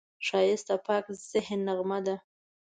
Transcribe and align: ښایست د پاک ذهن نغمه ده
ښایست 0.27 0.65
د 0.69 0.71
پاک 0.85 1.05
ذهن 1.31 1.59
نغمه 1.67 1.99
ده 2.05 2.15